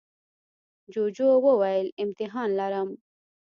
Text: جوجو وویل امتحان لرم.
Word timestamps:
جوجو 0.93 1.29
وویل 1.47 1.87
امتحان 2.03 2.49
لرم. 2.59 2.89